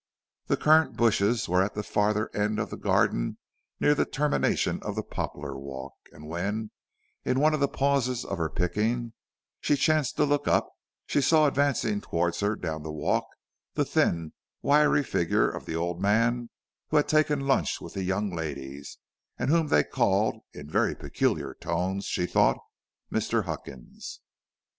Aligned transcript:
The 0.47 0.57
currant 0.57 0.97
bushes 0.97 1.47
were 1.47 1.61
at 1.61 1.75
the 1.75 1.83
farther 1.83 2.31
end 2.35 2.57
of 2.57 2.71
the 2.71 2.75
garden 2.75 3.37
near 3.79 3.93
the 3.93 4.03
termination 4.03 4.79
of 4.81 4.95
the 4.95 5.03
poplar 5.03 5.55
walk, 5.55 5.93
and 6.11 6.27
when, 6.27 6.71
in 7.23 7.39
one 7.39 7.53
of 7.53 7.59
the 7.59 7.67
pauses 7.67 8.25
of 8.25 8.39
her 8.39 8.49
picking, 8.49 9.13
she 9.59 9.75
chanced 9.75 10.17
to 10.17 10.25
look 10.25 10.47
up, 10.47 10.71
she 11.05 11.21
saw 11.21 11.45
advancing 11.45 12.01
towards 12.01 12.39
her 12.39 12.55
down 12.55 12.81
that 12.81 12.89
walk 12.91 13.27
the 13.75 13.85
thin, 13.85 14.33
wiry 14.63 15.03
figure 15.03 15.47
of 15.47 15.67
the 15.67 15.75
old 15.75 16.01
man 16.01 16.49
who 16.87 16.97
had 16.97 17.07
taken 17.07 17.41
luncheon 17.41 17.83
with 17.85 17.93
the 17.93 18.01
young 18.01 18.35
ladies, 18.35 18.97
and 19.37 19.51
whom 19.51 19.67
they 19.67 19.83
called, 19.83 20.37
in 20.51 20.67
very 20.67 20.95
peculiar 20.95 21.53
tones, 21.53 22.05
she 22.07 22.25
thought, 22.25 22.57
Mr. 23.13 23.43
Huckins. 23.43 24.19